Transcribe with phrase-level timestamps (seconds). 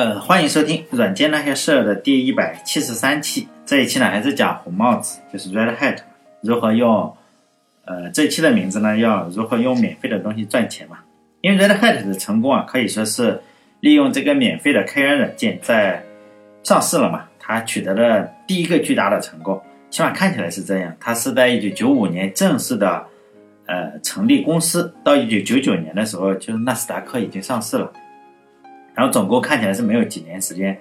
[0.00, 3.46] 呃，欢迎收听《软件那些事儿》的第一百七十三期。
[3.66, 5.98] 这一期呢，还是讲红帽子，就是 Red Hat
[6.40, 7.14] 如何用。
[7.84, 11.00] 呃，这一期的名字呢，要如何用免费的东西赚钱嘛？
[11.42, 13.42] 因为 Red Hat 的成功啊，可以说是
[13.80, 16.02] 利用这个免费的开源软件在
[16.62, 17.26] 上市了嘛。
[17.38, 20.96] 它取得了第一个巨大的成功，起码看起来是这样。
[20.98, 23.04] 它是在一九九五年正式的
[23.66, 27.92] 呃成立公司，到一九九九年的时候，就是纳斯达克已经上市了。
[28.94, 30.78] 然后总共看起来是没有几年时间，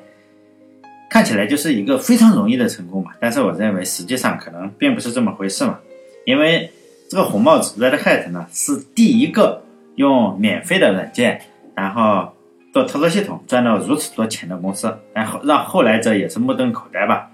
[1.10, 3.12] 看起来就是一个非常容易的成功嘛。
[3.20, 5.80] 但是我认为实际上可能并不是这么回事嘛。
[6.26, 6.70] 因为
[7.10, 9.64] 这个红帽子 Red Hat 呢是第一个
[9.96, 11.42] 用免费的软件，
[11.76, 12.34] 然后
[12.74, 17.32] 做操作系统赚到如此多钱的公司，然后让后来者也是目瞪口呆吧。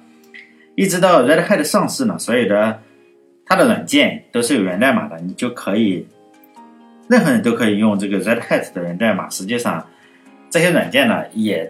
[0.76, 2.80] 一直到 Red Hat 上市呢，所有的
[3.46, 6.06] 它的软件都是有源代码的，你就可以
[7.10, 9.30] 任何人都可以用这个 Red Hat 的源代码。
[9.30, 9.86] 实际上。
[10.56, 11.70] 这些软件呢，也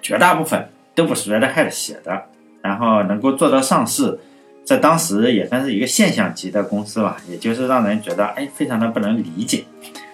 [0.00, 2.22] 绝大部分都不是 Red Hat 写的，
[2.62, 4.18] 然后能够做到上市，
[4.64, 9.64] 在当时也算是一个现象级的公司吧，也就是让人觉得哎，非常的不能理解。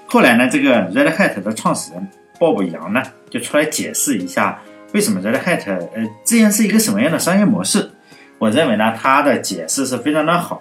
[0.09, 4.61] 后来呢，这个 Red Hat 的创始人鲍勃杨呢，就出来解释一下
[4.93, 5.65] 为什么 Red Hat
[5.95, 7.93] 呃这样是一个什么样的商业模式。
[8.39, 10.61] 我认为呢，他的解释是非常的好。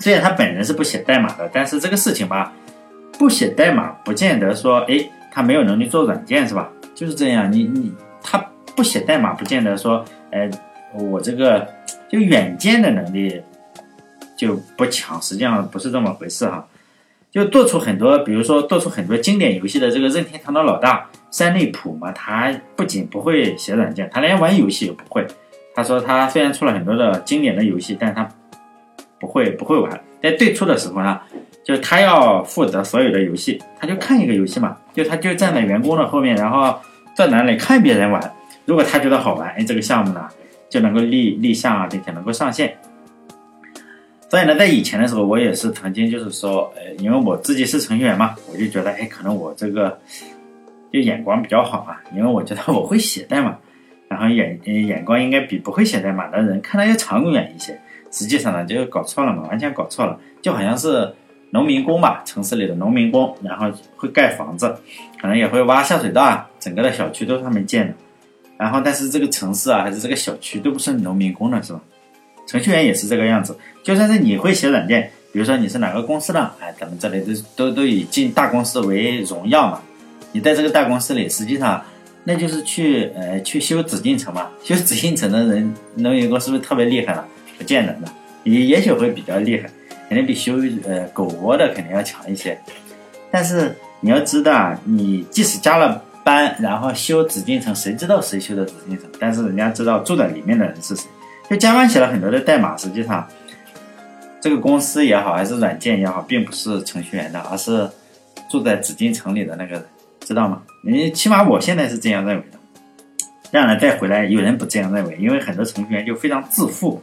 [0.00, 2.52] 虽然他本人是不写代码的，但是这个事情吧，
[3.16, 5.08] 不写代码不见得说哎。
[5.36, 6.72] 他没有能力做软件是吧？
[6.94, 7.92] 就是这样，你你
[8.22, 8.38] 他
[8.74, 10.48] 不写代码，不见得说，哎，
[10.94, 11.68] 我这个
[12.08, 13.42] 就远见的能力
[14.34, 16.66] 就不强，实际上不是这么回事哈。
[17.30, 25.26] 就做出很多，比如说做出很多经典游戏的这个任天堂的老大山内溥嘛，他不仅不会写软件，他连玩游戏也不会。
[25.74, 28.26] 他说他虽然出了很多的经典的游戏，但他
[29.20, 30.00] 不会不会玩。
[30.22, 31.20] 在最初的时候呢。
[31.66, 36.78] 就他要负责所有的游戏，他就看一个游戏嘛，就他就站在员工的后面，然后
[37.16, 38.32] 在那里看别人玩。
[38.66, 40.28] 如果他觉得好玩，哎，这个项目呢
[40.70, 42.76] 就能够立立项啊，并且能够上线。
[44.30, 49.98] 所以呢，在以前的时候，我也是曾经就是说，呃，因为我自己是程序员嘛，我就觉得，哎，可能我这个
[50.92, 53.58] 就眼光比较好嘛，因为我觉得我会写代码，
[54.06, 57.76] 然后眼眼光应该比不会写代码的人看得要长远一些。
[58.12, 61.12] 实际上呢，就搞错了嘛，完全搞错了，就好像是。
[61.50, 64.76] 农民工吧，城市里的农民工，然后会盖房子，
[65.20, 67.94] 可能也会挖下水道啊，整个的小区都是他们建的。
[68.58, 71.80] 然后，但是这个城市啊，还是这个小区都不是农民工的，是吧？
[72.46, 73.56] 程序员也是这个样子。
[73.82, 79.82] 就算是你会写软件，比如说你是哪个公司的，哎，咱们这里都都都以进大公司为荣耀嘛。
[80.32, 81.82] 你在这个大公司里，实际上
[82.24, 84.48] 那就是去呃去修紫禁城嘛。
[84.62, 87.26] 修紫禁城的人，农民工是不是特别厉害了？
[87.58, 88.08] 不见得的，
[88.44, 89.68] 也也许会比较厉害。
[90.08, 92.58] 肯定比修呃狗窝的肯定要强一些，
[93.30, 99.08] 但是你要知道啊，你即使加了班，然后修紫禁城，谁知道谁修的紫禁城？
[99.18, 101.06] 但是人家知道住在里面的人是谁。
[101.48, 103.26] 就加班写了很多的代码，实际上
[104.40, 107.88] 这个公司也好，还是软件也好，并不是程序员的，而是
[108.50, 109.84] 住在紫禁城里的那个人，
[110.20, 110.62] 知道吗？
[110.84, 112.58] 你起码我现在是这样认为的。
[113.52, 117.00] 让人再回来，有人不这样认为，因为很多程序员就非常自负。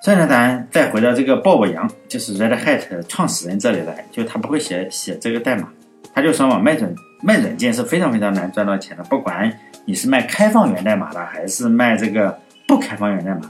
[0.00, 5.68] 所以呢，咱再回到这个鲍勃杨，就是 Red Hat 创始人这里来，就他不会写写这个代码，
[6.14, 9.52] 他就说嘛，卖软卖软件是非常非常难赚到钱的，不管
[9.84, 13.40] 你是卖开放源代码的，还是卖这个不开放源代码，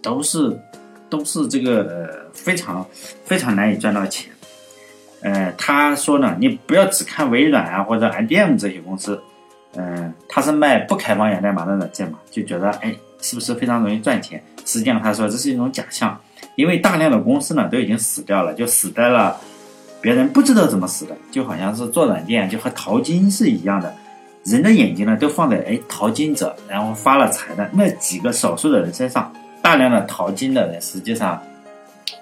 [0.00, 0.56] 都是
[1.08, 2.86] 都是这个呃非常
[3.24, 4.30] 非常难以赚到钱。
[5.22, 9.20] 呃，他说呢，你不要只看微软啊或者 IBM 这些公司，
[9.74, 12.94] 嗯，他是卖不开放源代码的软件嘛，就觉得哎。
[13.22, 14.42] 是不是非常容易赚钱？
[14.70, 16.16] 实际上，他说这是一种假象，
[16.54, 19.36] 因为大量的公司呢都已经死掉了，就死在了
[20.00, 23.92] 别人不知道怎么死的，就好像是做软件就和淘金是一样的，
[24.44, 31.42] 人的眼睛呢都放在哎淘金者，然后发了财的那几个少数的人身上，大量的淘金的人，实际上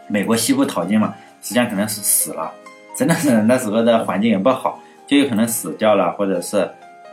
[0.07, 2.51] 美国西部淘金嘛，实际上可能是死了，
[2.97, 6.67] 真的是那时候的环境也不好，就有可能死掉了，或者是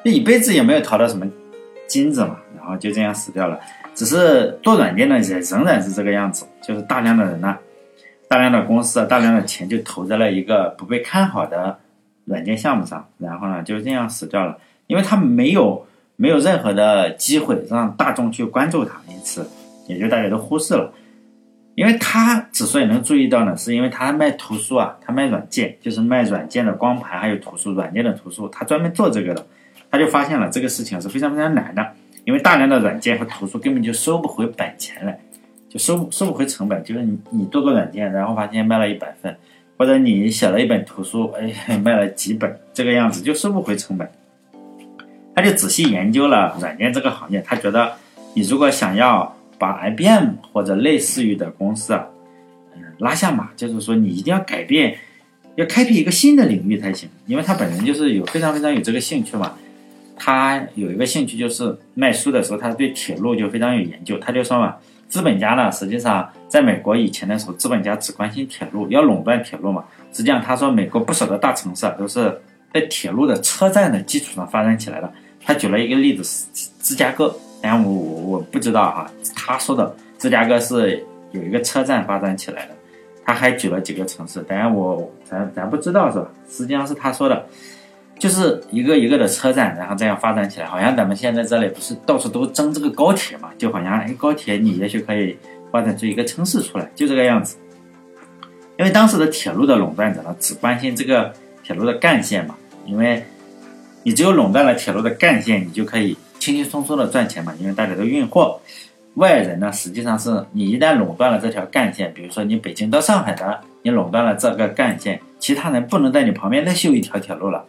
[0.06, 1.28] 这一辈子也没有淘到什么。
[1.88, 3.60] 金子嘛，然后就这样死掉了。
[3.96, 7.58] 只是做软件的也仍然是这个样子，就是大量的人呢，
[8.28, 11.80] 大量的公司啊，大量的钱就投在了一个不被看好的
[12.26, 14.58] 软件项目上，然后呢就这样死掉了。
[14.88, 15.88] 因为他没有
[16.18, 19.50] 没有任何的机会让大众去关注它，因此
[19.88, 20.94] 也就大家都忽视了。
[21.74, 29.46] 因为他之所以能注意到呢，是因为他卖图书啊，他卖软件，就是卖软件的光盘还有图书，软件的图书，他专门做这个的。
[29.92, 31.86] 他就发现了这个事情是非常非常难的，
[32.26, 35.18] 因为大量的软件和图书根本就收不回本钱来，
[35.70, 36.84] 就收收不回成本。
[36.84, 39.38] 就是你你做个软件，然后发现卖了一百份，
[39.78, 44.10] 或者你写了一本图书，哎，卖了几本，这个样子就收不回成本。
[45.36, 47.94] 他就仔细研究了软件这个行业，他觉得
[48.34, 52.08] 你如果想要把 IBM 或者类似于的公司啊，
[52.76, 54.98] 嗯，拉下马，就是说你一定要改变，
[55.56, 59.54] 要开辟一个新的领域才行，因为他本人就是有非常非常有这个兴趣嘛。
[60.18, 64.76] 他有一个兴趣就是卖书的时候，他对铁路就非常有研究，他就说嘛。
[65.08, 69.86] 资本家呢，实际上在美国以前的时候，资本家只关心铁路，要垄断铁路嘛。
[70.12, 72.42] 实际上，他说美国不少的大城市啊，都是
[72.74, 75.14] 在铁路的车站的基础上发展起来的。
[75.40, 82.72] 他举了一个例子是芝加哥，当然我我我不知道哈，他说的芝加哥是有一个车站发展起来的。
[83.24, 86.28] 他还举了几个城市，当然我咱咱不知道是吧？
[86.50, 87.46] 实际上是他说的。
[88.18, 93.50] 就是一个一个的车站，然后这样发展起来，好像咱们现在这里不是到处都争这个高铁嘛？
[93.58, 95.38] 就好像哎，高铁你也许可以
[95.72, 97.58] 发展出一个城市出来，就这个样子。
[98.78, 101.34] 因为当时的铁路的垄断者呢，只关心这个
[101.64, 103.24] 铁路的干线嘛，因为
[104.04, 108.60] 你只有垄断了铁路的干线，你就可以轻轻松松的赚钱嘛，因为大家都运货。
[109.16, 117.64] 外人呢，实际上是你一旦垄断了这条干线，比如说你北京到上海的，你垄断了这个干线，其他人不能在你旁边再修一条铁路了。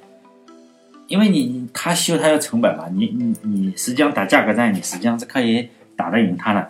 [1.08, 6.68] 因为你他修他要成本嘛，你你你实际上打价格战，你实际上是可以打得赢他的，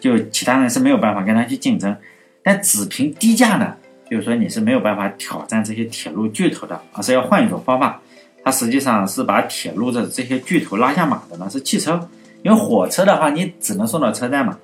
[0.00, 1.96] 就其他人是没有办法跟他去竞争。
[2.42, 3.74] 但只凭低价呢，
[4.10, 8.00] 就是说你是没有办法挑战这些铁路巨头的，而是要换一种方法。
[8.44, 12.08] 他实际上是把铁路的这些巨头拉下马的呢，是汽车。
[12.42, 14.58] 因为火车的话，你只能送到车站嘛，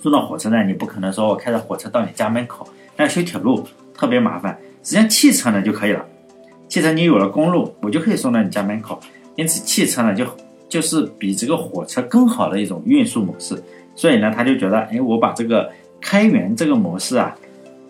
[0.00, 2.68] 送到火车站，你不可能说我开着火车到你家门口。
[2.94, 6.06] 但修铁路特别麻烦，实际上汽车呢就可以了。
[6.74, 8.98] 汽车你有了公路，我就可以送到你家门口。
[9.36, 10.26] 因此，汽车呢就
[10.68, 13.56] 就是比这个火车更好的一种运输模式。
[13.94, 17.32] 所以呢，他就觉得，哎，我把这个开源这个模式啊，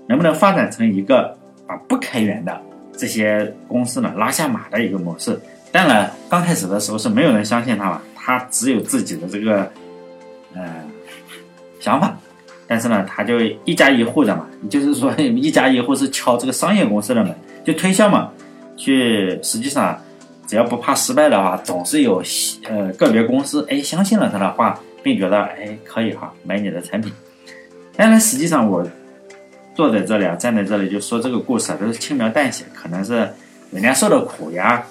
[0.06, 1.34] 能不能发展成一个
[1.66, 2.60] 把不开源的
[2.94, 5.40] 这些公司呢拉下马的一个模式？
[5.72, 9.62] 当然，刚开始的时候是没有人相信他嘛，他只有自己的这个
[10.54, 10.62] 呃
[11.80, 12.14] 想法。
[12.66, 17.34] 但是呢，他就一家一户的嘛，就是说 一家一户是敲这个商业公司的门，
[17.64, 18.30] 就推销嘛。
[18.76, 19.99] 去，实际上，
[20.47, 22.23] 只要不怕失败的话，总是有
[22.69, 27.12] 呃个别公司哎相信了他的话，并觉得哎可以哈买你的产品。
[27.97, 28.87] 当然，实际上我
[29.75, 33.29] 坐在这里啊，站在这里就说这个故事啊，都是轻描淡写，可能是
[33.71, 34.85] 人家受的苦呀，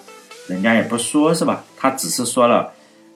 [0.48, 1.64] 人家也不说是吧？
[1.78, 2.72] 他只是说了，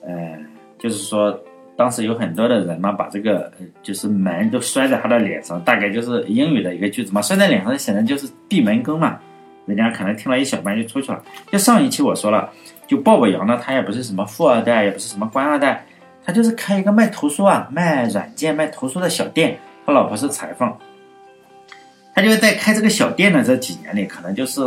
[0.06, 0.38] 呃，
[0.78, 1.38] 就是说
[1.76, 9.18] 当时有很多的人嘛，把这个就是门都摔在他的脸上，大概就是英语的一个句子嘛，摔在脸上显然就是闭门羹嘛。
[9.68, 11.22] 人家可能听了一小半就出去了。
[11.52, 12.50] 就上一期我说了，
[12.88, 15.86] 就鲍勃杨呢，他也不是什么富二代，也不是什么官二代，
[16.26, 19.60] 他就是开一个卖图书啊、卖软件、卖图书的小店。
[19.86, 20.74] 他老婆是裁缝，
[22.16, 24.62] 他就在开这个小店的这几年里，可能就是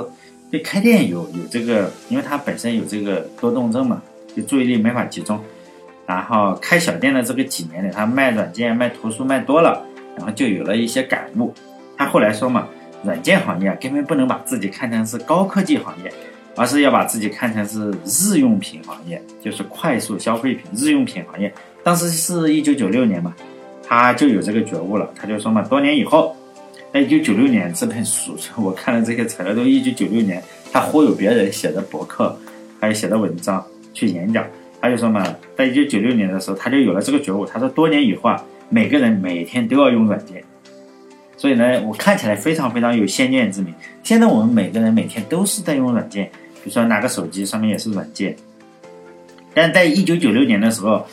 [0.51, 4.01] 对开店有有这个，因为他本身有这个多动症嘛，
[4.37, 5.39] 就注意力没法集中。
[6.07, 9.83] 然后开小店的这个几年里，他卖软件、卖图书卖多了，
[10.17, 11.55] 然后就有了一些感悟。
[11.97, 12.69] 他后来说嘛。
[13.03, 16.13] 软件行业啊，根本不能把自己看成是高科技行业，
[16.57, 21.53] 而是要把自己看成是日用品行业，就是快速消费品日用品行业。
[21.83, 23.35] 当时是一九九六年嘛，
[23.87, 25.09] 他就有这个觉悟了。
[25.17, 26.37] 他就说嘛，多年以后，
[26.93, 32.39] 在一九九六年这本书， 我看了这些材料都一九九六年，他忽悠别人写的博客，
[32.79, 33.65] 还有写的文章
[33.95, 34.45] 去演讲。
[34.83, 35.25] 他就说嘛，
[35.57, 37.47] 在一九九六年的时候，他就有了这个觉悟。
[37.47, 40.43] 他说，多年以后啊，每个人每天都要用软件。
[41.41, 43.73] 所以呢，我看起来非常非常有先见之明。
[44.03, 48.37] 现在我们每个人每天都是在用软件，比如说拿个手机上面也是软件。
[49.55, 51.07] 但在一九九六年的时候，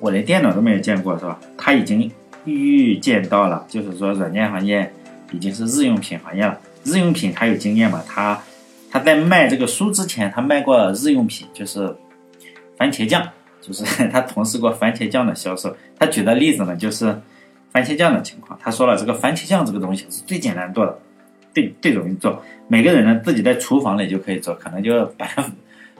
[0.00, 1.38] 我连电脑都没有见过，是吧？
[1.58, 2.10] 他已经
[2.46, 4.90] 预见到了，就是说软件行业
[5.30, 6.58] 已经是日用品行业了。
[6.82, 8.02] 日用品他有经验嘛？
[8.08, 8.42] 他
[8.90, 11.94] 他在卖这个书之前，他卖过日用品，就是
[12.78, 13.28] 番茄酱，
[13.60, 15.76] 就是 他从事过番茄酱的销售。
[15.98, 17.14] 他举的例子呢，就是。
[17.74, 20.96] 番茄酱的情况，他说了，这个番茄酱这个东西是最简单做的，
[21.52, 22.40] 最最容易做。
[22.68, 25.44] 每个人呢自己在厨房里就可以做，可能就把它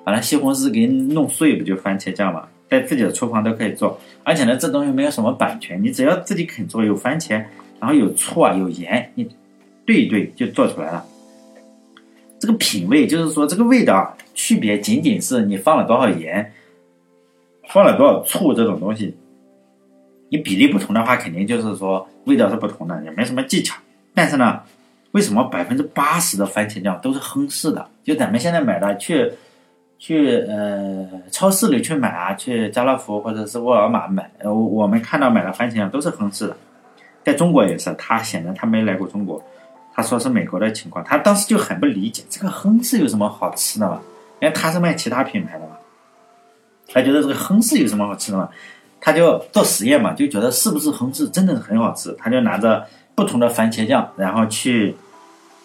[0.04, 2.46] 把它西红柿给弄碎，不就番茄酱嘛？
[2.70, 7.44] 在自己的厨房都可以做，而且呢，这东西没有什么版权，你只要自己肯做，有番茄，
[7.80, 9.28] 然后有醋啊，有盐，你
[9.84, 11.04] 兑一兑就做出来了。
[12.38, 16.52] 这个品味就是说，这个味道区别仅仅是你放了多少盐，
[17.68, 19.12] 放了多少醋这种东西。
[20.34, 23.76] 你比例不同的话，肯定就是说味道是不同的，也没什么技巧。
[24.12, 24.60] 但是呢，
[25.12, 27.86] 为什么百分之八十的番茄酱都是亨氏的？
[28.02, 29.30] 就咱们现在买的，去
[29.96, 36.56] 去呃超市里去买啊，去家乐福或者是沃尔玛买，呃我们看到买的番茄酱都是亨氏的。
[37.22, 39.40] 在中国也是，他显然他没来过中国，
[39.94, 44.00] 他说是美国的情况，他当时就很不理解这个亨氏有什么好吃的嘛？
[44.40, 45.76] 因为他是卖其他品牌的嘛。
[46.92, 48.48] 他觉得这个亨氏有什么好吃的嘛？
[49.06, 52.10] 他就做实验嘛，就觉得是不是亨氏真的很好吃？
[52.18, 52.82] 他就拿着
[53.14, 54.96] 不同的番茄酱，然后去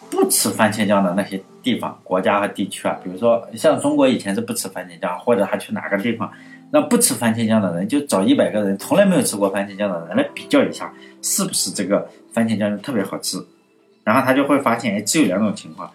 [0.10, 6.30] 不吃番茄酱的那些地方、国家和地区啊，比如说像中国以前是不吃番茄酱，或者他去哪个地方，
[6.70, 13.38] 让不吃番茄酱的人就找一百个人从来没有吃过番茄酱的人来比较一下，是不是这个番茄酱就特别好吃？
[14.04, 15.90] 然后他就会发现，哎，只有两种情况，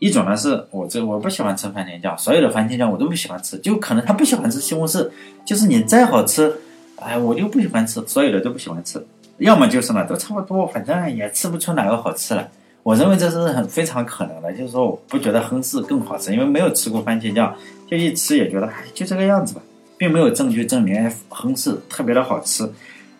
[0.00, 5.08] 一种呢是我这我不喜欢吃番茄酱，所有的番茄酱我都不喜欢吃，就可能他不喜欢吃西红柿，
[5.46, 6.54] 就是你再好吃。
[7.00, 9.04] 哎，我就不喜欢吃，所有的都不喜欢吃，
[9.38, 12.48] 要么就是呢，都差不多，反正也吃不出哪个好吃来。
[12.82, 17.54] 我认为这是很非常可能的，就是说我不觉得亨氏更好吃，因为没有吃过番茄酱，
[17.90, 19.60] 就一吃也觉得哎就这个样子吧，
[19.98, 22.70] 并没有证据证明亨氏特别的好吃。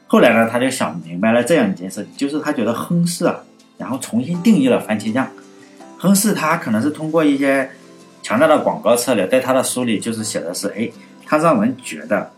[0.06, 3.38] 后来呢，他就想明白了这样一件事，就是他觉得亨氏啊，
[3.78, 5.26] 然后重新定义了番茄酱。
[5.98, 7.70] 亨氏他可能是通过一些
[8.22, 10.90] 强大的广告策略，在他的书里就是写的是，哎，
[11.24, 12.30] 他让人觉得。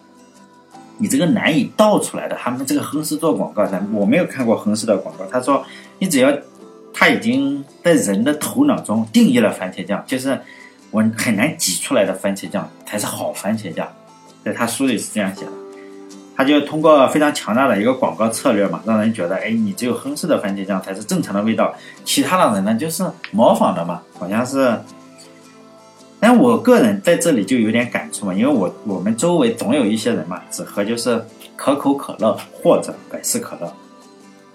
[0.99, 5.25] 你这个难以倒出来的，他们这个亨氏做广告，咱我没有看过亨氏的广告。
[5.31, 5.65] 他说，
[5.99, 6.33] 你只要
[6.93, 10.39] 他已经在人的头脑中定义了番茄酱，就是
[10.91, 13.89] 我很难挤出来的番茄酱才是好番茄酱，
[14.45, 15.51] 在他书里是这样写的。
[16.37, 24.79] 他就通过非常强大的一个广告策略嘛，让人觉得，哎，你只有亨氏的番茄酱才是正常的味道，其他的人呢就是模仿的嘛，好像是。
[26.25, 31.21] 但我个人在这里就有点感触嘛，因为我我们周围总有一些人嘛，只喝就是
[31.57, 33.75] 可口可乐或者百事可乐，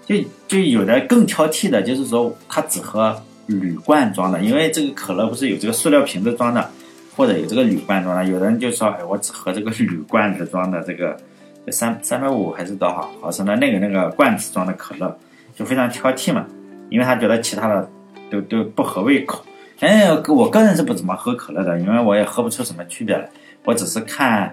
[0.06, 6.70] 就就有的更挑剔的，就是说他只喝铝罐装的，因为这个可乐不是有这个塑料瓶子装的，
[7.14, 11.14] 或者有这个铝罐装的，有的人就说，哎，我只喝这个铝罐子装的这个
[11.70, 15.14] 三三百五还是多少毫升的那个那个罐子装的可乐，
[15.54, 16.46] 就非常挑剔嘛，
[16.88, 17.90] 因为他觉得其他的
[18.30, 19.44] 都都不合胃口。
[19.80, 23.28] 哎，我个人是不怎么喝可乐的，因为我也喝不出什么区别来。
[23.64, 24.52] 我只是看，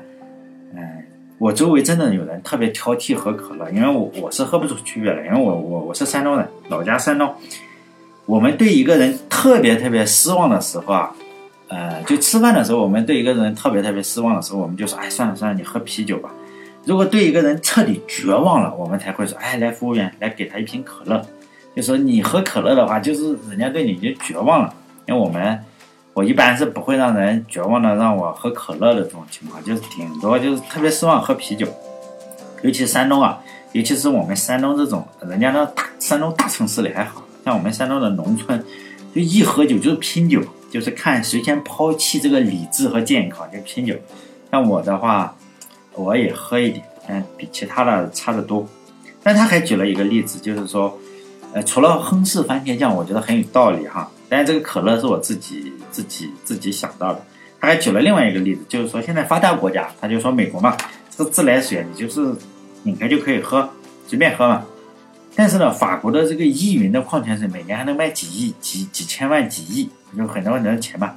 [0.75, 1.03] 嗯，
[1.39, 7.34] 我周围真的有人特别挑剔喝可乐，因为我我是喝不出区别来，因为我我我是山东人，老家山东。
[8.27, 11.15] 我们对一个人特别特别失望的时候啊，
[11.70, 16.29] 呃，就吃饭的时候，我们对一个人特别特别失望的时候，我们就说，哎，算了算了，你喝啤酒吧。
[16.84, 21.20] 如果对一个人彻底绝望了，我们才会说，哎，来服务员，来给他一瓶可乐。
[21.75, 24.74] 就说你喝可乐的话，就是人家对你已经绝望了。
[25.07, 25.63] 因为我们，
[26.13, 31.67] 我一般是不会让人绝望的让我喝可乐的这种情况，就是顶多就是特别失望喝啤酒，
[32.63, 33.39] 尤其山东啊，
[33.74, 38.63] 尤其是我们山东这种，人家那大山东大城市里还好，像我们山东的农村，
[39.13, 43.93] 就一喝酒就是拼酒，就是看谁先抛弃这个理智和健康就拼酒。
[44.51, 45.35] 像我的话，
[45.93, 48.65] 我也喝一点，但比其他的差得多。
[49.21, 50.97] 但他还举了一个例子，就是说，
[51.53, 54.09] 呃，除了亨氏番茄酱，我觉得很有道理哈。
[54.29, 57.24] 但是这个可乐是我自己自己自己想到的。
[57.60, 60.75] 他还举了另外一个例子，就是说现在发达国家，他就说美国嘛，
[61.10, 62.36] 这个自来水你就是
[62.84, 63.67] 拧开就可以喝，
[64.08, 64.63] 随便喝嘛。
[65.36, 71.13] 但是呢，法国的这个依云的矿泉水每年还能卖几亿、几几千万、几亿，有很多很多的钱嘛。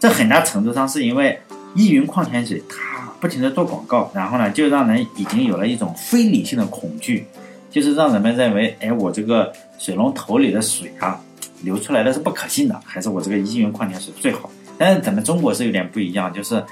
[0.00, 1.38] 这很大程度上是因为
[1.74, 7.26] 依云矿泉水它不停的做广告，然后呢，就让人已经有了一种非理性的恐惧，
[7.70, 11.20] 就是让人们认为，哎，我这个水龙头里的水啊。
[11.62, 14.50] 流出来的是不可信的，还是我这个依云矿泉水最好？
[14.76, 16.62] 但是咱们中国是有点不一样，就是，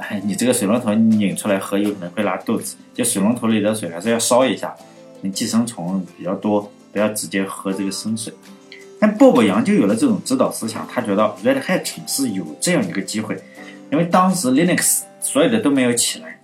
[0.00, 4.74] 哎，你这个水龙头拧出来喝有可能会拉肚子，就水龙头里的水还是要烧一下，
[5.32, 8.32] 寄生虫比较多，不要直接喝这个生水。
[9.00, 13.36] 但鲍勃杨就有了这种指导思想，他觉得 Red Hat 是有这样一个机会，
[13.90, 16.40] 因为当时 Linux 所有的都没有起来，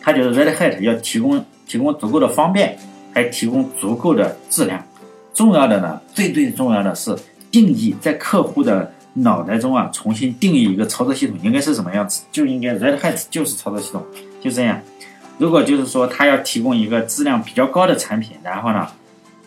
[0.00, 2.78] 他觉得 Red Hat 要提供提供足够的方便，
[3.12, 4.84] 还提供足够的质量。
[5.34, 7.16] 重要的呢，最最重要的是
[7.50, 14.04] 定义，在客户的脑袋中啊，重新定义一个操作系统应该是什么样子，就应该 Red Hat 就是操作系统，
[14.40, 14.80] 就这样。
[15.38, 18.86] 如果就是说他要提供一个质量比较高的产品，然后呢，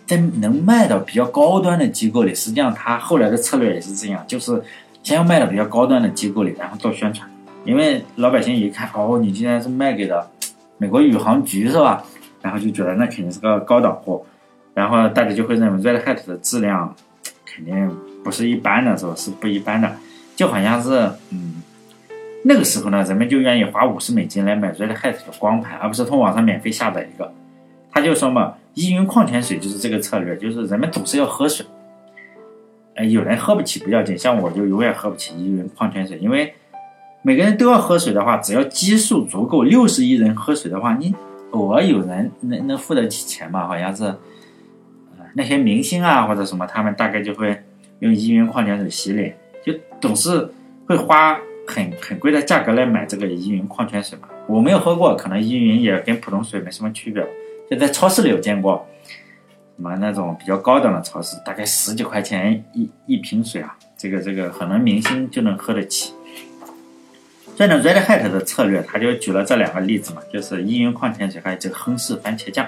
[0.05, 4.61] 在能卖到比较高端的机构里，实际上他后来的策略也是这样，就是
[5.03, 7.29] 先要卖到比较高端的机构里，然后做宣传，
[7.63, 10.29] 因为老百姓一看，哦，你竟然是卖给了
[10.77, 12.03] 美国宇航局是吧？
[12.41, 14.23] 然后就觉得那肯定是个高档货。
[14.75, 16.93] 然后大家就会认为 Red Hat 的质量
[17.45, 17.89] 肯定
[18.25, 19.13] 不是一般的，是吧？
[19.15, 19.89] 是不一般的，
[20.35, 21.63] 就好像是，嗯，
[22.43, 27.33] 那个时候呢，人们就愿意花五十美金来买 Red Hat 的光盘，而不是从网上免费下载一个。
[27.89, 31.65] 他就说嘛，依云矿泉水就是这个策略，就是人们总是要喝水。
[32.95, 36.53] 哎，有人喝不起不要紧，像我就永远喝不起依云矿泉水，因为
[37.21, 41.15] 每个人都要喝水的话，只要基数足够，六十亿人喝水的话，你
[41.51, 43.65] 偶尔有人能能付得起钱吧？
[43.65, 44.13] 好像是。
[45.37, 47.61] 那些明星啊或者什么，他们大概就会
[47.99, 50.49] 用依云矿泉水洗脸，就总是
[50.87, 51.37] 会花
[51.67, 54.29] 很很贵的价格来买这个依云矿泉水嘛。
[54.47, 57.21] 我没有喝过，可能依云也跟普通水没什么区别。
[57.69, 58.87] 就在超市里有见过，
[59.75, 66.13] 什么那种比较高档的超市，大概十几块钱一一瓶水啊，这个这个可能明星就能喝得起。
[67.57, 72.67] 所以呢，Red Hat 的策略，他就举了这两个例子嘛，就是依云矿泉水还有这个亨氏番茄酱。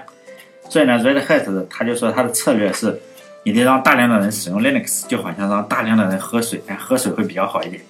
[0.69, 2.99] 所以呢，Red Hat 他就说他的策略是，
[3.43, 7.81] 你得让大量的人使用 Linux，就好像让大量的人喝水，哎，喝水会比较好一点，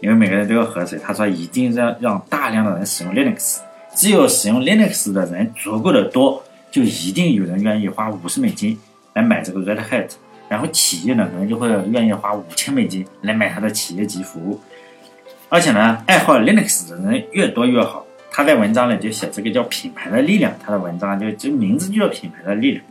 [0.00, 0.98] 因为每个人都要喝水。
[0.98, 3.58] 他说一定要让大量的人使用 Linux，
[3.94, 8.78] 只有使用 Linux 的人足够的多，就一定有人愿意花五十美金
[9.12, 10.08] 来买这个 Red Hat，
[10.48, 14.58] 然后企业呢可能就会愿意花五千美金来买他的企业级服务。
[15.50, 18.04] 而且呢，爱好 Linux 的人越多越好。
[18.36, 22.84] 他在文章里就写这个叫品牌的力量，他的文章就就名字就叫品牌的力量，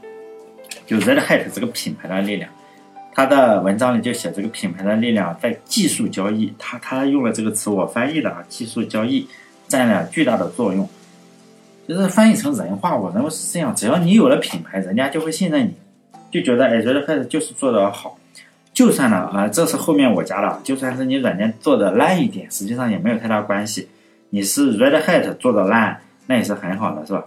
[0.88, 2.50] 就 Red Hat 这个品牌的力量。
[3.14, 9.28] 他的文章里就写这个品牌的力量在技术交易，他他用了这个词，我翻译的啊，技术交易
[9.68, 10.90] 占了巨大的作用。
[11.90, 15.74] 就是翻译成人话，我认为是这样：只要你有了品牌，人家就会信任你，
[16.32, 18.18] 就觉得哎，Red Hat 就是做的好。
[18.74, 23.90] 就算呢，啊，这是后面我加的，就算是你软件做的烂一点，实际上也没有太大关系。
[24.34, 27.24] 你是 Red Hat 做的烂，那也是很好的，是吧？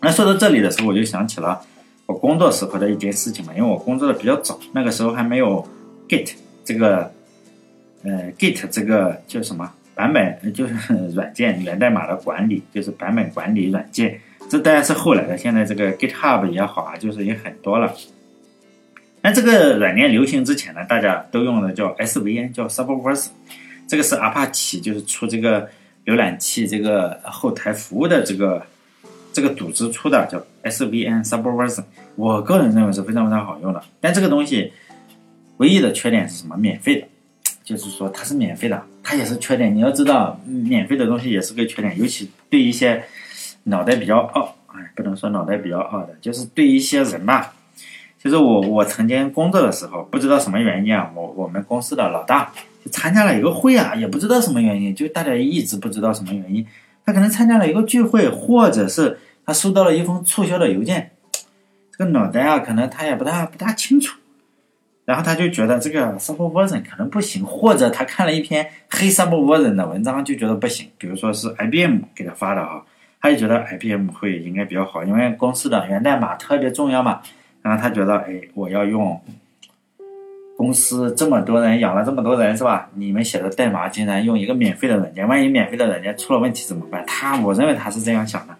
[0.00, 1.62] 那说到这里的时候，我就想起了
[2.04, 5.64] 我工作时候的一件事情嘛，因为我工作的比较早，那个时候还没有
[6.08, 6.32] Git
[6.64, 7.12] 这个，
[8.02, 10.74] 呃，Git 这个叫什么版本，就是
[11.14, 14.20] 软件源代码的管理，就是版本管理软件。
[14.50, 17.94] 这当然是后来的，现在这个 GitHub 也好啊，就是也很多了。
[19.22, 23.28] 那这个软件流行之前呢，大家都用的叫 SVN，叫 Subversion，
[23.86, 25.68] 这个是阿帕奇就是出这个
[26.06, 28.64] 浏览器这个后台服务的这个
[29.32, 31.84] 这个组织出的，叫 SVN Subversion。
[32.14, 33.82] 我个人认为是非常非常好用的。
[34.00, 34.72] 但这个东西
[35.58, 36.56] 唯一的缺点是什么？
[36.56, 37.06] 免费的，
[37.62, 39.74] 就是说它是免费的，它也是缺点。
[39.74, 43.04] 你要知道，免费的东西也是个缺点，尤其对一些
[43.64, 47.52] 脑袋比较傲，哎，不能说脑袋比较傲的，就是对一些人吧。
[48.18, 52.52] 就是我，我曾经工作的时候，不知道什么原因啊，我我们公司的老大
[52.90, 56.66] 参加了一个会啊，也不知道什么原因，就大家一直不知道什么原因，
[57.04, 61.10] 他可能参加了一个聚会，或者是他收到了一封促销的邮件，
[61.92, 64.18] 这个脑袋啊，可能他也不大不大清楚，
[65.04, 72.82] 然后他就觉得这个 Subversion 可能不行，或者他看了一篇黑 Subversion 的文章就觉得不行，比如说是 IBM 给他发的啊，
[73.20, 77.20] 他就觉得 IBM 会应该比较好，因为公司的源代码特别重要嘛。
[77.62, 79.20] 然后他觉得，哎，我要用
[80.56, 82.88] 公司这么多人养了这么多人是吧？
[82.94, 87.04] 你们写的代码竟然用一个免费的软件，万一免费的软件出了问题怎么办？
[87.06, 88.56] 他，我认为他是这样想的，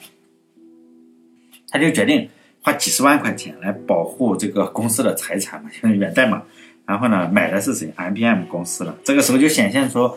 [1.71, 2.29] 他就决定
[2.61, 6.43] 花几十万块钱来保护这个公司的财产嘛，就是源代码。
[6.85, 8.95] 然后呢，买的是谁？IBM 公司了。
[9.03, 10.09] 这个时候就显现出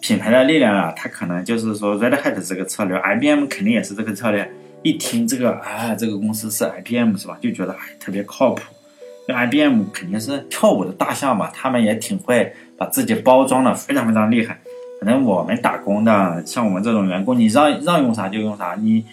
[0.00, 4.50] 品牌的力量啊，他可能就是说 Red Hat 这个策略，IBM 肯定也是这个策略。
[4.82, 7.36] 一听这个啊，这个公司是 IBM 是吧？
[7.42, 8.62] 就觉得哎特别靠谱。
[9.26, 14.58] 那 IBM 肯定是跳舞的大象嘛，他们也挺会把自己包装的非常非常厉害。
[15.00, 19.04] 反正我们打工的，像我们这种员工，你让让用啥就用啥，你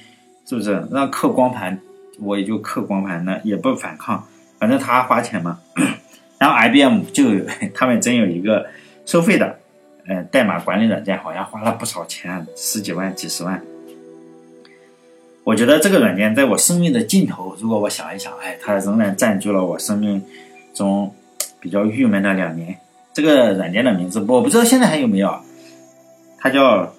[0.45, 1.79] 是不是让刻光盘，
[2.19, 4.23] 我也就刻光盘呢，也不反抗。
[4.59, 5.59] 反正他花钱嘛。
[6.37, 7.23] 然后 IBM 就
[7.73, 8.65] 他们真有一个
[9.05, 9.59] 收费的，
[10.07, 13.61] 呃，代码管理软件，好像花了不少钱，十几万、几十万。
[15.43, 20.21] 我觉得这个软件在我生命的尽头，如果我想一想，哎，它仍然占据了我生命
[20.71, 21.11] 中
[21.59, 22.77] 比较郁闷的两年。
[23.11, 25.35] 这个软件的名字我不知道现在还有没有，
[26.37, 26.93] 它叫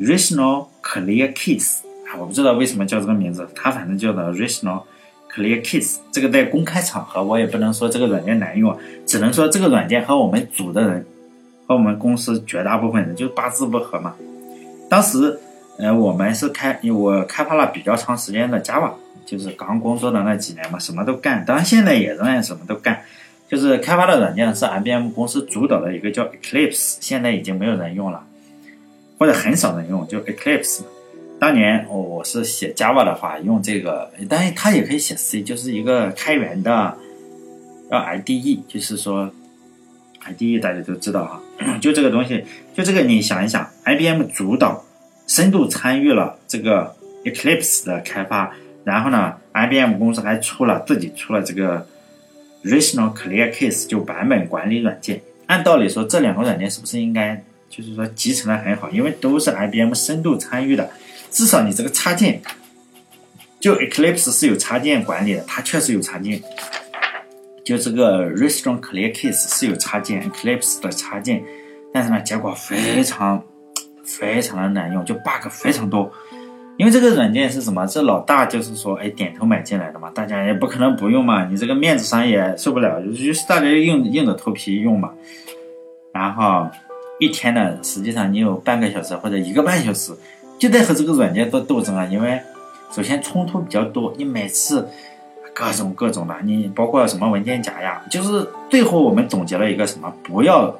[0.00, 4.82] Rational Clear Case 啊，我不知道为什么叫这个名字，它反正叫的 Rational
[5.30, 5.98] Clear Case。
[6.10, 11.04] 这个在公开场合我也不能说这个软件难用，只能说这个软件和我们组的人
[11.66, 14.14] 和我们公司绝大部分人就八字不合嘛。
[14.88, 15.38] 当时。
[15.76, 18.92] 呃，我们是开，我开发了比较长时间的 Java，
[19.26, 21.44] 就是刚工作的那几年嘛，什么都干。
[21.44, 23.02] 当然现在也仍然什么都干，
[23.48, 28.24] 就是开发的软件是 IBM 公司主导的一个叫 Eclipse，现在已经没有人用了，
[29.18, 30.82] 或者很少人用，就 Eclipse。
[31.40, 36.96] 当年我是写 Java 的话，用这个，当然它也可以写 C，就是一个开源的，
[37.90, 39.28] 叫 IDE，就是说
[40.24, 41.42] IDE 大家都知道哈，
[41.82, 44.83] 就这个东西，就这个你想一想，IBM 主导。
[45.26, 51.86] 深度参与了这个 Eclipse 的开发，然后呢，IBM 公司还出了自己出了这个
[52.62, 55.22] Rational Clear Case 就版本管理软件。
[55.46, 58.90] 按道理说，这两个软件是不是应该就是说集成的很好？
[58.90, 60.90] 因为都是 IBM 深度参与的，
[61.30, 62.42] 至少你这个插件，
[63.58, 66.42] 就 Eclipse 是有插件管理的，它确实有插件。
[67.64, 71.42] 就这个 Rational Clear Case 是有插件，Eclipse 的插件，
[71.94, 73.42] 但是呢，结果非常。
[74.04, 76.10] 非常的难用，就 bug 非常多。
[76.76, 77.86] 因为这个软件是什么？
[77.86, 81.44] 这老大就是说，哎，点头买进来的嘛，大家也不可能不用嘛。
[81.44, 85.12] 你这个面子上也受不了，就是大家硬硬着头皮用嘛。
[86.12, 86.68] 然后
[87.20, 90.12] 一天呢，实际上你有半个小时或者一个半小时，
[90.58, 92.04] 就在和这个软件做斗争啊。
[92.06, 92.40] 因为
[92.90, 94.88] 首先冲突比较多，你每次
[95.54, 100.12] 各种各种的，你包括什么文件夹呀，就是最后我们总结了一个什么？
[100.24, 100.74] 不要，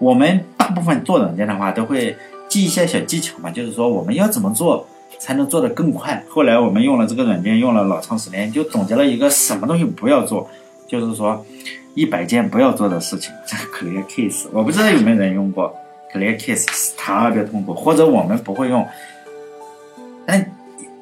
[0.00, 2.16] 我们大部分做软件的话都会
[2.52, 4.86] 记一些小技巧嘛，就是说我们要怎么做。
[5.18, 6.20] 才能做得更快。
[6.28, 10.50] 后来我们用了这个软件，用了老长时间，就总结了一个什么东西不要做，
[10.88, 11.46] 就是说
[11.94, 13.32] 一百件不要做的事情。
[13.46, 15.72] 这 Clear Case，我不知道有没有人用过
[16.12, 18.84] Clear Case，特别痛苦，或者我们不会用。
[20.26, 20.44] 但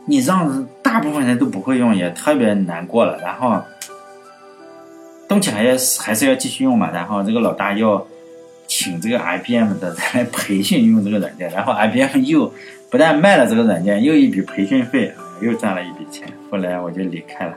[0.04, 3.16] 你让大部分人都不会用，也特别难过了。
[3.22, 3.58] 然后
[5.26, 6.90] 动起来也还是要继续用嘛。
[6.90, 8.06] 然后这个老大要
[8.80, 12.50] 请这个 IBM 的来培训用这个软件，然后 IBM 又。
[12.88, 16.26] 不但卖了这个软件，又一笔培训费，又赚了一笔钱。
[16.50, 17.56] 后来我就离开了。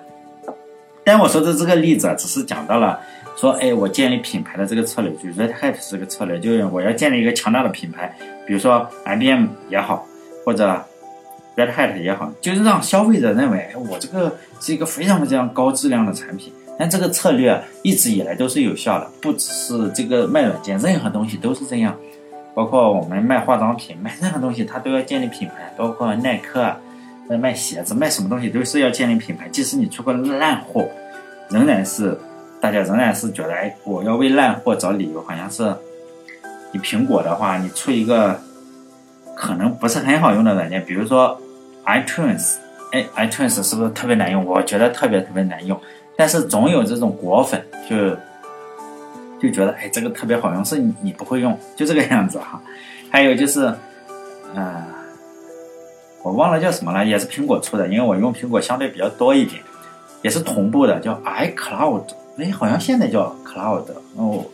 [1.03, 2.99] 但我说的这个例子啊，只是讲到了
[3.35, 10.05] 说，哎，我建立品牌的这个策略，就 Red Hat 这个策略，就是我要建立一个强大的品牌，比如说 IBM 也好，
[10.45, 10.85] 或者
[11.55, 16.53] Red Hat 也好，就是让消费者认为，哎，我这个是一个非常非常高质量的产品。
[16.77, 21.95] 但这个策略一直以来都是有效的，不只是这个卖软件，任何东西都是这样。
[22.55, 25.73] 包括我们卖化妆品，卖任何东西，它都要建立品牌。
[25.75, 26.75] 包括耐克
[27.27, 29.47] 在，卖鞋子，卖什么东西都是要建立品牌。
[29.49, 30.87] 即使你出个烂货，
[31.49, 32.17] 仍然是
[32.61, 35.21] 大家仍然是觉得，哎，我要为烂货找理由。
[35.23, 35.73] 好像是
[36.71, 38.39] 你苹果的话，你出一个
[39.35, 41.39] 可能不是很好用的软件，比如说
[41.85, 42.55] iTunes，
[42.91, 44.45] 哎，iTunes 是不是特别难用？
[44.45, 45.79] 我觉得特别特别难用。
[46.15, 47.95] 但是总有这种果粉就。
[49.41, 52.61] 就觉得哎，这个特别好用，是你你不会用，就这个样子哈。
[53.11, 53.69] 还有就是，
[54.55, 54.81] 嗯，
[56.21, 59.61] 我忘了叫什么了，也是苹果出的，因为我用苹果相对比较多一点，
[60.21, 62.05] 也是同步的，叫 iCloud。
[62.37, 63.83] 哎，好像现在叫 Cloud
[64.15, 64.45] 哦，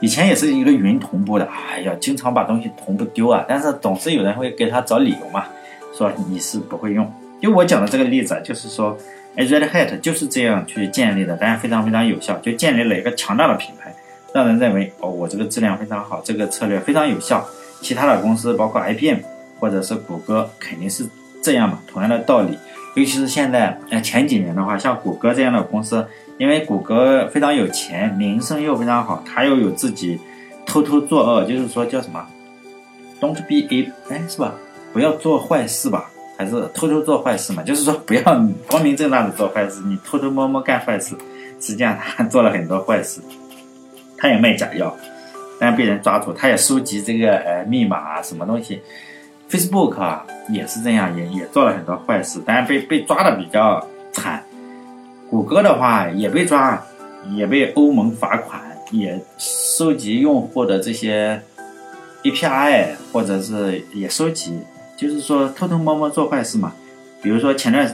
[0.00, 1.44] 以前也是一个云同步的。
[1.46, 5.46] 哎呀，经常把东西同步丢啊，但是总是有人会给他找理由嘛，
[5.92, 7.12] 说你是不会用。
[7.40, 8.96] 就我讲的这个例子啊，就是说，
[9.36, 13.94] 哎，Red Hat 就是这样去建立的，但是非常非常有效，就建立了一个强大的品牌。
[14.34, 17.46] 让人认为哦，我这个质量非常好，这个策略非常有效。
[17.80, 19.18] 其他的公司，包括 IBM
[19.58, 21.04] 或者是谷歌，肯定是
[21.42, 21.80] 这样嘛。
[21.86, 22.56] 同样的道理，
[22.94, 26.06] 尤其是现在，呃，前几年的话，像谷歌这样的公司，
[26.38, 30.20] 因为谷歌非常有钱，名声又非常好，它又有自己
[30.64, 32.24] 偷偷作恶，就是说叫什么
[33.20, 34.54] ，Don't be a，哎，是吧？
[34.92, 36.11] 不要做坏事吧？
[36.44, 37.62] 还是偷偷做坏事嘛？
[37.62, 38.22] 就是说不要
[38.66, 41.14] 光明正大的做坏事，你偷偷摸摸干坏事，
[41.60, 43.20] 实际上他做了很多坏事。
[44.18, 44.96] 他也卖假药，
[45.58, 46.32] 但被人抓住。
[46.32, 48.80] 他也收集这个呃密码啊，什么东西。
[49.50, 54.42] Facebook 啊也是这样，也也做了很多坏事，但是被被抓的比较惨。
[55.28, 56.82] 谷歌的话也被抓，
[57.34, 61.42] 也被欧盟罚款，也收集用户的这些
[62.22, 64.60] API，或者是也收集，
[65.02, 66.72] 就是说偷偷摸摸做坏事嘛。
[67.20, 67.92] 比如说前段，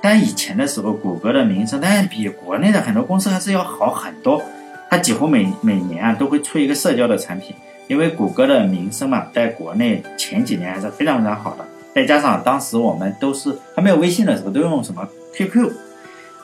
[0.00, 4.40] 但以前的时候，谷歌的名声，但比国内的很多公司还是要好很多。
[4.88, 7.56] 它几乎每每年啊都会出一个社交的产品，
[7.88, 11.64] 因为谷歌的名声嘛，在国内前几年还是非常非常好的。
[11.94, 15.72] 再加上当时我们都是还没有微信的时候，都用什么 QQ，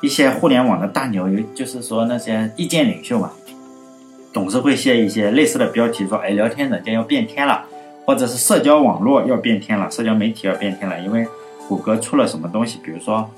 [0.00, 3.30] 一些互联网的大牛，有就是说那些意见领袖嘛，
[4.32, 7.64] 总是会写一些类似的标题，说哎，聊天软件要变天了，
[8.10, 11.24] 或者是社交网络要变天了，社交媒体要变天了，因为
[11.68, 13.30] 谷歌出了什么东西，比如说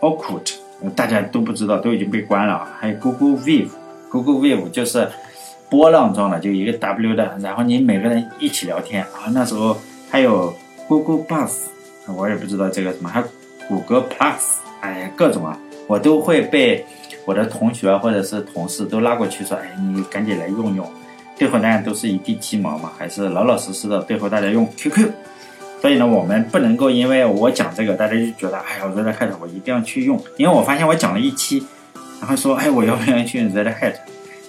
[0.00, 0.52] Orkut，
[0.94, 3.70] 大家都不知道，都已经被关了，还有 Google Vive。
[4.08, 5.08] Google Wave 就是
[5.68, 9.26] 波浪状的，就一个 W 的，然后你每个人一起聊天啊。
[9.32, 9.76] 那时候
[10.08, 10.54] 还有
[10.86, 11.50] Google Plus，
[12.06, 13.26] 我也不知道这个什么，还有
[13.66, 15.58] 谷歌 Plus，哎呀，各种啊，
[15.88, 16.86] 我都会被
[17.24, 20.88] 我的同学或者是同事都拉过去说，哎，你赶紧来用用。
[21.42, 24.00] 最后大家都是一地鸡毛嘛，还是老老实实的。
[24.02, 25.10] 最后大家用 QQ，
[25.80, 31.66] 所以呢，我们不能够因为我讲这个，大家就觉得，哎呀，我在开头我一定要去用，因为我发现我讲了一期。
[32.20, 33.94] 然后说，哎，我要不要去 Red Hat？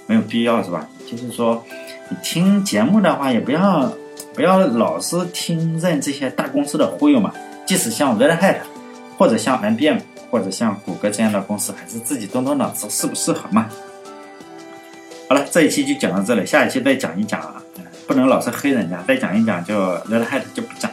[0.05, 0.87] 没有必要，是吧？
[1.09, 1.63] 就是说，
[2.09, 3.91] 你听节目的话，也不要
[4.35, 7.33] 不要老是听任这些大公司的忽悠嘛。
[7.65, 8.57] 即使像 Red Hat，
[9.17, 9.97] 或者像 IBM，
[10.29, 13.67] 或者像谷歌这样的公司，还是自己动动脑子，适不适合嘛？
[15.27, 17.61] 好了，这一期就讲到这里，下一期再讲一讲啊，
[18.05, 20.89] 不能老是黑人家，再讲一讲就 Red Hat 就不讲。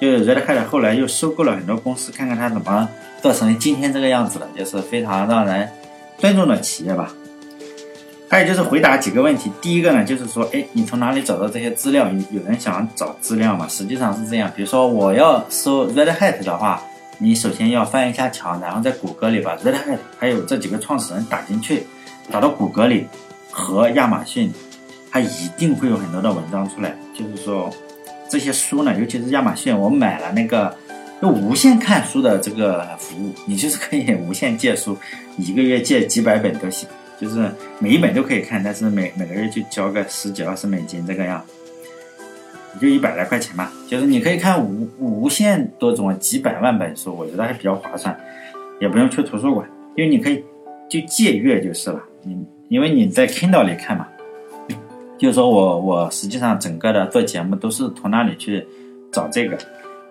[0.00, 2.88] 就 Red Hat 后来又收购了很多公司，看看它怎么
[3.22, 5.68] 做成今天这个样子的，就是非常让人。
[6.18, 7.14] 尊重的企业吧。
[8.28, 9.50] 还有就是回答几个问题。
[9.60, 12.08] 第一个呢，就是说，哎，你从哪里找到这些资料？
[12.08, 13.66] 有有人想找资料吗？
[13.68, 16.82] 实际上是这样，比如说我要搜 Red Hat 的话，
[17.18, 21.86] 你首先要翻一下墙，然后在谷歌里把 Red Hat 还有这几个创始人打进去，
[22.30, 23.06] 打到谷歌里
[23.50, 24.52] 和亚马逊，
[25.10, 26.96] 它一定会有很多的文章出来。
[27.14, 27.70] 就是说，
[28.28, 30.74] 这些书呢，尤其是亚马逊，我买了那个
[31.20, 34.96] 就无限看书的这个服务，你就是可以无限借书，
[35.36, 36.88] 一个月借几百本都行。
[37.20, 41.44] 就是每一本都可以看，但是每每个月就交个十几二十美金这个样，
[42.72, 43.70] 也就一百来块钱嘛。
[43.86, 48.18] 就是你可以看无无限多种几百万本书，我觉得还比较划算，
[48.80, 50.42] 也不用去图书馆，因为你可以
[50.88, 52.00] 就借阅就是了。
[52.22, 52.34] 你
[52.70, 54.06] 因为你在 Kindle 里看嘛，
[55.18, 58.64] 就是说我我实际上整个的做节目都是从那里去
[59.12, 59.58] 找这个，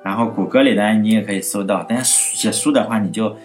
[0.04, 3.36] 然后谷歌里呢你也可以搜到，但是写书的话你就。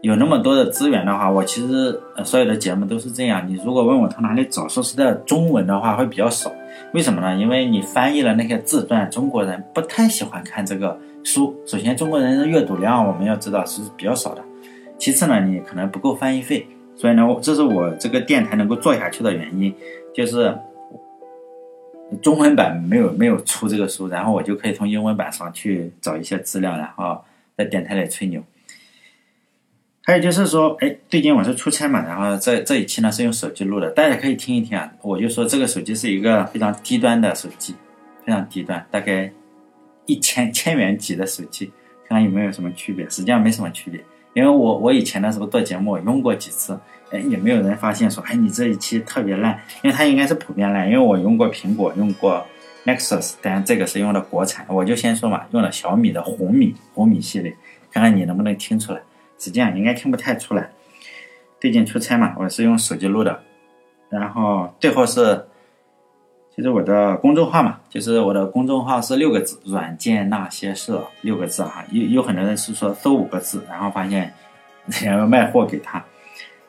[0.00, 3.44] 有那么多的资源的话，我其实所有的节目都是这样。
[3.48, 6.48] 你如果问我从哪里找，说实在，中文的话会比较少。
[6.94, 7.34] 为什么呢？
[7.34, 11.52] 因为你翻译了那些自传，中国人不太喜欢看这个书。
[11.66, 14.44] 首先，中国人的阅读量我们要知道是比较少的。
[14.98, 16.64] 其次呢，你可能不够翻译费。
[16.98, 19.72] 所以呢，这是我这个电台能够做下去的原因，
[20.12, 20.54] 就是
[22.20, 27.24] 中文版没有没有出这个书，然后我就可以从英文版上去找一些资料，然后
[27.56, 28.42] 在电台里吹牛。
[30.02, 34.90] 还有就是说，哎，最近我是出差嘛，然后这这一期呢是用手机录的，大家可以听一听啊。
[35.02, 37.74] 我就说这个手机是一个非常低端的手机，
[38.24, 39.30] 非常低端，大概
[40.06, 41.66] 一千千元级的手机，
[42.08, 43.04] 看看有没有什么区别。
[43.10, 44.02] 实际上没什么区别，
[44.38, 46.78] 因为我我以前的时候做节目用过几次，
[47.10, 50.86] 哎，也没有人发现说，哎，你这一期特别烂，因为它应该是普遍烂。
[50.86, 52.46] 因为我用过苹果，用过
[52.84, 57.52] Nexus，但这个是用的国产，我就先说嘛，用了小米的红米红米系列，
[57.90, 59.00] 看看你能不能听出来。
[59.40, 60.70] 实际上应该听不太出来。
[61.60, 63.40] 最近出差嘛，我是用手机录的。
[64.08, 65.47] 然后最后是，
[66.58, 71.84] 就是我的公众号嘛，就是我的公众号是六个字“软件那些事”，六个字哈。
[71.92, 74.34] 有有很多人是说搜五个字，然后发现
[74.90, 76.04] 想要卖货给他，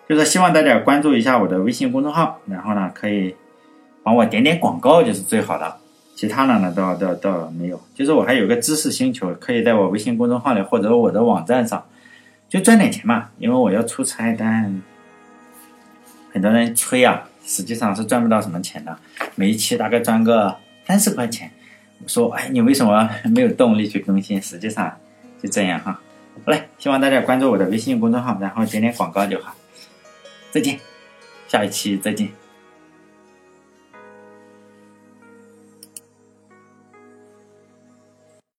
[0.07, 3.35] 就是希望大家关注一下我的微信公众号，然后呢可以
[4.03, 5.77] 帮我点点广告就是最好的，
[6.13, 7.81] 其他的呢倒倒倒没有。
[7.95, 11.83] 就是我还有个知识星球，可以在我微信公众号里或者我的网站上。
[12.47, 14.81] 就赚点钱嘛，因为我要出差，但
[16.33, 18.95] 很多人催啊，实际上是赚不到什么钱的，
[19.33, 21.49] 每一期大概赚个三十块钱。
[22.03, 24.39] 我说，哎，你为什么没有动力去更新？
[24.39, 24.95] 实际上
[25.41, 25.99] 就这样哈。
[26.45, 29.55] 好嘞，希望大家关注我的微信公众号，然后点点广告就好。
[30.51, 30.79] 再见，
[31.47, 32.29] 下一期再见。